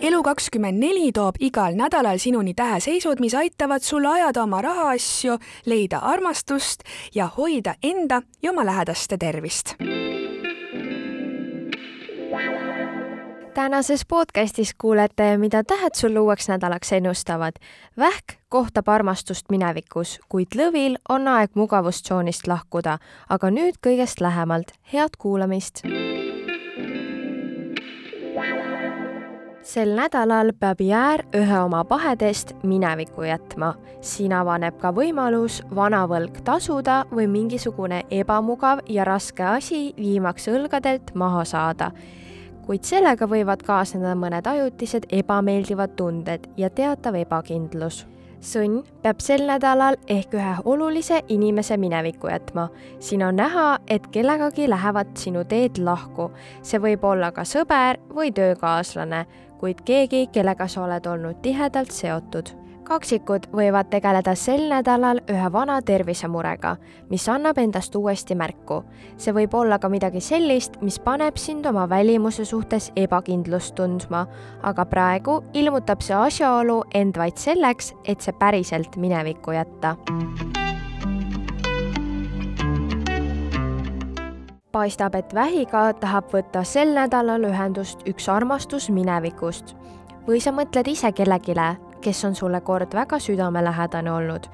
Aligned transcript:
elu24 0.00 1.12
toob 1.14 1.34
igal 1.40 1.74
nädalal 1.74 2.18
sinuni 2.18 2.54
täheseisud, 2.54 3.20
mis 3.20 3.34
aitavad 3.34 3.82
sul 3.82 4.04
ajada 4.04 4.42
oma 4.42 4.62
rahaasju, 4.62 5.38
leida 5.66 5.98
armastust 5.98 6.80
ja 7.14 7.28
hoida 7.36 7.74
enda 7.82 8.22
ja 8.42 8.50
oma 8.50 8.66
lähedaste 8.66 9.16
tervist. 9.18 9.74
tänases 13.54 14.06
podcastis 14.06 14.74
kuulete, 14.78 15.36
mida 15.36 15.64
tähed 15.64 15.94
sul 15.94 16.16
uueks 16.16 16.48
nädalaks 16.48 16.92
ennustavad. 16.92 17.52
vähk 17.98 18.24
kohtab 18.48 18.88
armastust 18.88 19.46
minevikus, 19.50 20.20
kuid 20.28 20.48
lõvil 20.56 20.96
on 21.08 21.28
aeg 21.28 21.50
mugavustsoonist 21.54 22.46
lahkuda, 22.46 22.98
aga 23.28 23.50
nüüd 23.50 23.74
kõigest 23.86 24.20
lähemalt. 24.20 24.72
head 24.92 25.10
kuulamist 25.18 25.82
sel 29.62 29.92
nädalal 29.96 30.52
peab 30.56 30.80
Jäär 30.80 31.22
ühe 31.36 31.58
oma 31.60 31.84
pahedest 31.84 32.52
minevikku 32.62 33.22
jätma. 33.22 33.74
siin 34.00 34.32
avaneb 34.32 34.78
ka 34.80 34.92
võimalus 34.92 35.60
vana 35.76 36.06
võlg 36.08 36.40
tasuda 36.44 37.04
või 37.10 37.26
mingisugune 37.28 38.02
ebamugav 38.10 38.80
ja 38.88 39.04
raske 39.04 39.42
asi 39.44 39.94
viimaks 39.96 40.48
õlgadelt 40.48 41.14
maha 41.14 41.44
saada. 41.44 41.90
kuid 42.66 42.84
sellega 42.84 43.26
võivad 43.26 43.62
kaasneda 43.62 44.14
mõned 44.14 44.46
ajutised 44.46 45.06
ebameeldivad 45.10 45.96
tunded 45.96 46.48
ja 46.56 46.70
teatav 46.70 47.14
ebakindlus 47.14 48.06
sõnn 48.40 48.80
peab 49.02 49.20
sel 49.20 49.44
nädalal 49.48 49.98
ehk 50.08 50.34
ühe 50.36 50.54
olulise 50.64 51.20
inimese 51.28 51.76
minevikku 51.76 52.28
jätma. 52.28 52.68
siin 52.98 53.22
on 53.22 53.36
näha, 53.36 53.78
et 53.88 54.06
kellegagi 54.06 54.68
lähevad 54.68 55.16
sinu 55.16 55.44
teed 55.44 55.78
lahku. 55.78 56.30
see 56.62 56.78
võib 56.80 57.04
olla 57.04 57.32
ka 57.32 57.42
sõber 57.42 57.98
või 58.08 58.32
töökaaslane, 58.32 59.26
kuid 59.60 59.84
keegi, 59.84 60.26
kellega 60.32 60.68
sa 60.68 60.86
oled 60.86 61.06
olnud 61.06 61.42
tihedalt 61.44 61.92
seotud 61.92 62.54
kaksikud 62.90 63.46
võivad 63.54 63.90
tegeleda 63.90 64.34
sel 64.38 64.64
nädalal 64.70 65.20
ühe 65.30 65.50
vana 65.54 65.78
tervisemurega, 65.86 66.74
mis 67.10 67.26
annab 67.30 67.58
endast 67.62 67.94
uuesti 67.96 68.34
märku. 68.34 68.82
see 69.16 69.34
võib 69.36 69.54
olla 69.54 69.78
ka 69.78 69.88
midagi 69.88 70.20
sellist, 70.20 70.80
mis 70.82 70.98
paneb 70.98 71.36
sind 71.38 71.66
oma 71.66 71.86
välimuse 71.88 72.44
suhtes 72.44 72.90
ebakindlust 72.96 73.74
tundma, 73.74 74.26
aga 74.62 74.84
praegu 74.84 75.42
ilmutab 75.52 76.02
see 76.02 76.16
asjaolu 76.16 76.82
end 76.94 77.16
vaid 77.16 77.38
selleks, 77.38 77.94
et 78.04 78.20
see 78.20 78.32
päriselt 78.32 78.96
minevikku 78.96 79.52
jätta. 79.52 79.96
Paistab, 84.72 85.14
et 85.14 85.34
vähiga 85.34 85.92
tahab 86.00 86.30
võtta 86.32 86.64
sel 86.64 86.94
nädalal 86.94 87.44
ühendust 87.48 88.06
üks 88.08 88.28
armastus 88.28 88.90
minevikust 88.90 89.74
või 90.26 90.40
sa 90.40 90.52
mõtled 90.54 90.88
ise 90.92 91.12
kellegile, 91.12 91.76
kes 92.00 92.24
on 92.24 92.34
sulle 92.34 92.60
kord 92.60 92.94
väga 92.94 93.18
südamelähedane 93.18 94.12
olnud. 94.12 94.46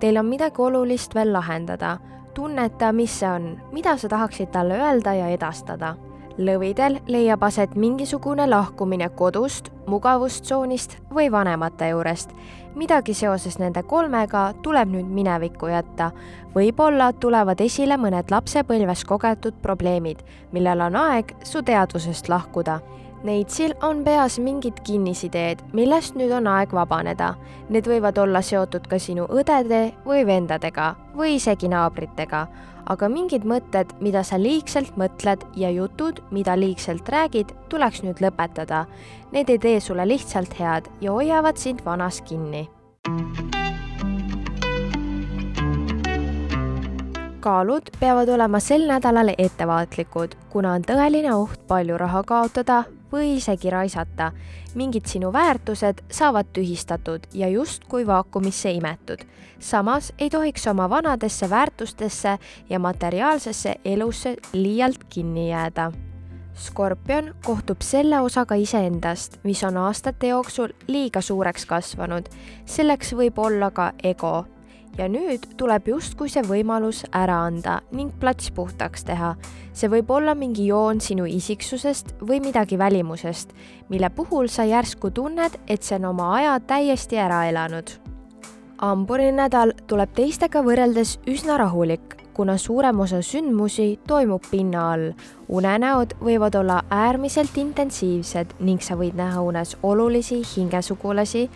Teil 0.00 0.18
on 0.18 0.26
midagi 0.26 0.62
olulist 0.62 1.14
veel 1.14 1.32
lahendada. 1.32 1.98
tunneta, 2.34 2.92
mis 2.92 3.18
see 3.20 3.28
on, 3.28 3.60
mida 3.72 3.96
sa 3.96 4.08
tahaksid 4.08 4.48
talle 4.50 4.74
öelda 4.74 5.12
ja 5.14 5.26
edastada. 5.28 5.96
Lõvidel 6.38 6.98
leiab 7.08 7.42
aset 7.42 7.74
mingisugune 7.76 8.46
lahkumine 8.48 9.08
kodust, 9.08 9.70
mugavustsoonist 9.86 10.96
või 11.14 11.30
vanemate 11.32 11.88
juurest. 11.88 12.30
midagi 12.74 13.14
seoses 13.14 13.58
nende 13.58 13.82
kolmega 13.82 14.54
tuleb 14.62 14.88
nüüd 14.88 15.06
minevikku 15.06 15.66
jätta. 15.66 16.10
võib-olla 16.54 17.12
tulevad 17.12 17.60
esile 17.60 17.96
mõned 17.96 18.30
lapsepõlves 18.30 19.04
kogetud 19.04 19.54
probleemid, 19.62 20.18
millel 20.52 20.80
on 20.80 20.96
aeg 20.96 21.34
su 21.42 21.62
teadvusest 21.62 22.28
lahkuda 22.28 22.80
Neitsil 23.22 23.74
on 23.86 24.00
peas 24.02 24.40
mingid 24.42 24.80
kinnisideed, 24.82 25.60
millest 25.78 26.16
nüüd 26.18 26.32
on 26.34 26.48
aeg 26.50 26.72
vabaneda. 26.74 27.36
Need 27.70 27.86
võivad 27.86 28.16
olla 28.18 28.40
seotud 28.42 28.88
ka 28.90 28.98
sinu 28.98 29.28
õdede 29.30 29.92
või 30.02 30.24
vendadega 30.26 30.88
või 31.14 31.36
isegi 31.36 31.68
naabritega, 31.70 32.40
aga 32.90 33.08
mingid 33.08 33.44
mõtted, 33.46 33.92
mida 34.02 34.24
sa 34.26 34.40
liigselt 34.42 34.96
mõtled 34.98 35.44
ja 35.54 35.70
jutud, 35.70 36.18
mida 36.34 36.56
liigselt 36.58 37.06
räägid, 37.14 37.52
tuleks 37.70 38.02
nüüd 38.02 38.18
lõpetada. 38.24 38.88
Need 39.30 39.52
ei 39.54 39.60
tee 39.62 39.78
sulle 39.80 40.06
lihtsalt 40.08 40.56
head 40.58 40.90
ja 41.00 41.14
hoiavad 41.14 41.62
sind 41.62 41.84
vanas 41.86 42.18
kinni. 42.26 42.68
kaalud 47.42 47.88
peavad 47.98 48.28
olema 48.30 48.60
sel 48.62 48.84
nädalal 48.86 49.32
ettevaatlikud, 49.34 50.36
kuna 50.52 50.76
on 50.78 50.84
tõeline 50.86 51.32
oht 51.34 51.64
palju 51.66 51.96
raha 51.98 52.22
kaotada 52.22 52.84
või 53.12 53.36
isegi 53.36 53.70
raisata. 53.70 54.32
mingid 54.74 55.06
sinu 55.06 55.32
väärtused 55.32 56.00
saavad 56.10 56.46
tühistatud 56.52 57.26
ja 57.34 57.48
justkui 57.48 58.06
vaakumisse 58.06 58.70
imetud. 58.70 59.18
samas 59.58 60.12
ei 60.18 60.30
tohiks 60.30 60.66
oma 60.66 60.90
vanadesse 60.90 61.50
väärtustesse 61.50 62.38
ja 62.70 62.78
materiaalsesse 62.78 63.74
elusse 63.84 64.36
liialt 64.52 65.04
kinni 65.08 65.50
jääda. 65.50 65.92
Skorpion 66.54 67.34
kohtub 67.44 67.80
selle 67.80 68.20
osaga 68.20 68.54
iseendast, 68.54 69.38
mis 69.44 69.64
on 69.64 69.76
aastate 69.76 70.28
jooksul 70.28 70.68
liiga 70.86 71.20
suureks 71.20 71.66
kasvanud. 71.66 72.28
selleks 72.66 73.12
võib 73.12 73.38
olla 73.38 73.70
ka 73.70 73.92
ego 74.02 74.46
ja 74.98 75.08
nüüd 75.08 75.46
tuleb 75.56 75.88
justkui 75.88 76.30
see 76.32 76.44
võimalus 76.46 77.02
ära 77.16 77.38
anda 77.46 77.80
ning 77.96 78.12
plats 78.20 78.50
puhtaks 78.54 79.06
teha. 79.08 79.34
see 79.72 79.88
võib 79.88 80.10
olla 80.10 80.34
mingi 80.34 80.66
joon 80.66 81.00
sinu 81.00 81.24
isiksusest 81.26 82.14
või 82.20 82.40
midagi 82.44 82.78
välimusest, 82.78 83.52
mille 83.88 84.10
puhul 84.10 84.48
sa 84.48 84.64
järsku 84.68 85.10
tunned, 85.10 85.56
et 85.66 85.82
see 85.82 85.96
on 85.96 86.10
oma 86.12 86.34
aja 86.36 86.58
täiesti 86.60 87.16
ära 87.16 87.46
elanud. 87.48 87.90
hamburi 88.82 89.32
nädal 89.32 89.72
tuleb 89.86 90.12
teistega 90.14 90.62
võrreldes 90.62 91.18
üsna 91.26 91.56
rahulik, 91.56 92.16
kuna 92.34 92.56
suurem 92.58 93.00
osa 93.00 93.22
sündmusi 93.22 93.98
toimub 94.06 94.44
pinna 94.50 94.92
all. 94.92 95.12
unenäod 95.48 96.14
võivad 96.20 96.54
olla 96.58 96.82
äärmiselt 96.90 97.56
intensiivsed 97.56 98.54
ning 98.60 98.82
sa 98.82 98.94
võid 98.94 99.16
näha 99.16 99.40
unes 99.40 99.76
olulisi 99.82 100.42
hingesugulasi 100.56 101.48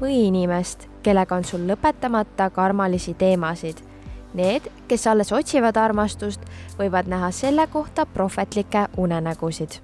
või 0.00 0.26
inimest 0.28 0.91
kellega 1.02 1.36
on 1.36 1.44
sul 1.44 1.66
lõpetamata 1.68 2.50
karmalisi 2.50 3.14
teemasid. 3.18 3.82
Need, 4.34 4.68
kes 4.88 5.06
alles 5.06 5.32
otsivad 5.32 5.76
armastust, 5.76 6.40
võivad 6.78 7.10
näha 7.10 7.30
selle 7.30 7.66
kohta 7.66 8.06
prohvetlikke 8.06 8.86
unenägusid. 8.96 9.80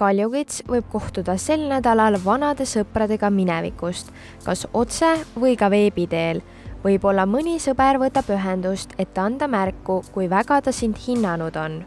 Kaljukits 0.00 0.62
võib 0.64 0.86
kohtuda 0.88 1.36
sel 1.36 1.66
nädalal 1.68 2.16
vanade 2.24 2.64
sõpradega 2.64 3.28
minevikust, 3.30 4.08
kas 4.46 4.64
otse 4.72 5.12
või 5.36 5.58
ka 5.60 5.68
veebi 5.68 6.06
teel 6.08 6.40
võib-olla 6.84 7.26
mõni 7.28 7.58
sõber 7.60 8.00
võtab 8.00 8.30
ühendust, 8.32 8.94
et 8.98 9.18
anda 9.18 9.48
märku, 9.48 10.00
kui 10.12 10.30
väga 10.30 10.62
ta 10.64 10.72
sind 10.72 10.96
hinnanud 11.06 11.56
on 11.60 11.82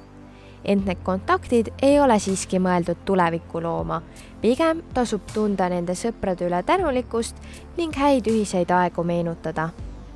ent 0.66 0.86
need 0.86 0.98
kontaktid 1.04 1.68
ei 1.82 2.00
ole 2.00 2.20
siiski 2.20 2.60
mõeldud 2.60 3.04
tulevikku 3.06 3.62
looma. 3.62 4.02
pigem 4.42 4.84
tasub 4.94 5.22
tunda 5.34 5.70
nende 5.70 5.96
sõprade 5.96 6.48
üle 6.48 6.64
tänulikkust 6.64 7.36
ning 7.78 7.96
häid 7.96 8.28
ühiseid 8.28 8.72
aegu 8.72 9.04
meenutada. 9.04 9.70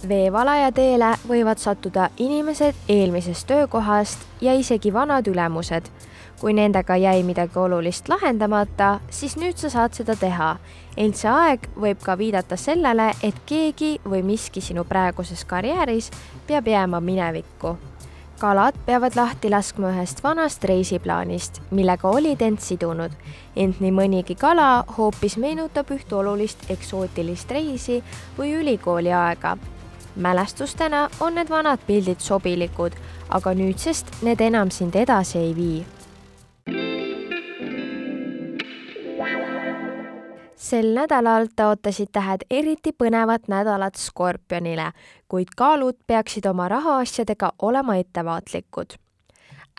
veevalaja 0.07 0.71
teele 0.71 1.15
võivad 1.27 1.57
sattuda 1.57 2.09
inimesed 2.17 2.75
eelmisest 2.89 3.47
töökohast 3.47 4.19
ja 4.41 4.53
isegi 4.53 4.93
vanad 4.93 5.27
ülemused. 5.27 5.83
kui 6.39 6.53
nendega 6.53 6.95
jäi 6.95 7.23
midagi 7.23 7.59
olulist 7.59 8.09
lahendamata, 8.09 8.99
siis 9.09 9.37
nüüd 9.37 9.57
sa 9.57 9.69
saad 9.69 9.93
seda 9.93 10.15
teha. 10.15 10.57
ent 10.97 11.15
see 11.15 11.29
aeg 11.29 11.69
võib 11.75 11.99
ka 12.03 12.17
viidata 12.17 12.55
sellele, 12.57 13.11
et 13.23 13.35
keegi 13.45 13.99
või 14.05 14.23
miski 14.23 14.61
sinu 14.61 14.83
praeguses 14.83 15.45
karjääris 15.45 16.11
peab 16.47 16.67
jääma 16.67 16.99
minevikku 16.99 17.77
kalad 18.39 18.75
peavad 18.85 19.15
lahti 19.15 19.49
laskma 19.49 19.91
ühest 19.91 20.21
vanast 20.23 20.63
reisiplaanist, 20.69 21.61
millega 21.71 22.09
olid 22.09 22.41
end 22.41 22.61
sidunud, 22.61 23.11
ent 23.55 23.81
nii 23.81 23.91
mõnigi 23.91 24.37
kala 24.39 24.85
hoopis 24.97 25.37
meenutab 25.41 25.91
üht 25.95 26.13
olulist 26.13 26.69
eksootilist 26.73 27.51
reisi 27.51 28.01
või 28.37 28.53
ülikooli 28.61 29.13
aega. 29.13 29.57
mälestustena 30.15 31.09
on 31.19 31.35
need 31.35 31.49
vanad 31.49 31.79
pildid 31.87 32.19
sobilikud, 32.19 32.95
aga 33.29 33.53
nüüdsest 33.53 34.05
need 34.21 34.41
enam 34.41 34.71
sind 34.71 34.95
edasi 34.95 35.37
ei 35.37 35.53
vii 35.55 35.96
sel 40.67 40.93
nädalal 40.95 41.47
taotlesid 41.55 42.11
tähed 42.11 42.43
eriti 42.51 42.91
põnevat 42.91 43.47
nädalat 43.47 43.95
Skorpionile, 43.95 44.91
kuid 45.31 45.53
kaalud 45.55 45.99
peaksid 46.07 46.45
oma 46.45 46.67
rahaasjadega 46.69 47.53
olema 47.59 47.95
ettevaatlikud. 47.95 48.97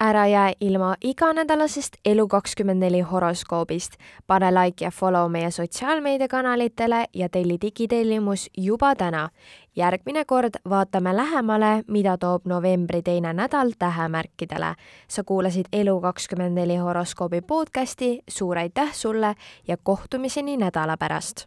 Ära 0.00 0.26
jää 0.26 0.52
ilma 0.60 0.94
iganädalasest 1.04 1.96
Elu24 2.08 3.02
horoskoobist. 3.02 3.92
pane 4.26 4.50
like 4.54 4.84
ja 4.84 4.90
follow 4.90 5.30
meie 5.30 5.50
sotsiaalmeediakanalitele 5.50 7.04
ja 7.14 7.28
telli 7.28 7.56
digitellimus 7.60 8.50
juba 8.56 8.94
täna. 8.94 9.28
järgmine 9.76 10.24
kord 10.24 10.54
vaatame 10.68 11.16
lähemale, 11.16 11.82
mida 11.88 12.18
toob 12.18 12.46
novembri 12.46 13.02
teine 13.02 13.32
nädal 13.32 13.72
tähemärkidele. 13.78 14.74
sa 15.08 15.24
kuulasid 15.24 15.66
Elu24 15.76 16.80
horoskoobi 16.80 17.40
podcasti, 17.40 18.22
suur 18.28 18.58
aitäh 18.58 18.92
sulle 18.92 19.34
ja 19.68 19.76
kohtumiseni 19.82 20.56
nädala 20.56 20.96
pärast. 20.96 21.44